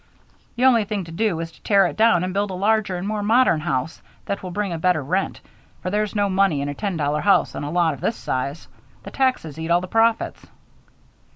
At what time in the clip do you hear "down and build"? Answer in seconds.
1.95-2.49